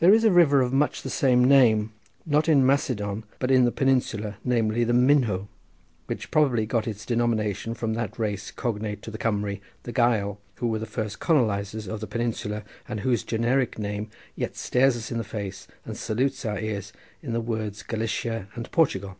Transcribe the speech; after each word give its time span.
There 0.00 0.12
is 0.12 0.24
a 0.24 0.32
river 0.32 0.60
of 0.60 0.72
much 0.72 1.02
the 1.02 1.08
same 1.08 1.44
name, 1.44 1.92
not 2.24 2.48
in 2.48 2.66
Macedon, 2.66 3.22
but 3.38 3.48
in 3.48 3.64
the 3.64 3.70
Peninsula, 3.70 4.38
namely 4.44 4.82
the 4.82 4.92
Minho, 4.92 5.46
which 6.06 6.32
probably 6.32 6.66
got 6.66 6.88
its 6.88 7.06
denomination 7.06 7.72
from 7.74 7.94
that 7.94 8.18
race 8.18 8.50
cognate 8.50 9.02
to 9.02 9.12
the 9.12 9.18
Cumry, 9.18 9.60
the 9.84 9.92
Gael, 9.92 10.40
who 10.56 10.66
were 10.66 10.80
the 10.80 10.84
first 10.84 11.20
colonisers 11.20 11.86
of 11.86 12.00
the 12.00 12.08
Peninsula, 12.08 12.64
and 12.88 12.98
whose 13.06 13.22
generic 13.22 13.78
name 13.78 14.10
yet 14.34 14.56
stares 14.56 14.96
us 14.96 15.12
in 15.12 15.18
the 15.18 15.22
face 15.22 15.68
and 15.84 15.96
salutes 15.96 16.44
our 16.44 16.58
ears 16.58 16.92
in 17.22 17.32
the 17.32 17.40
words 17.40 17.84
Galicia 17.84 18.48
and 18.56 18.68
Portugal. 18.72 19.16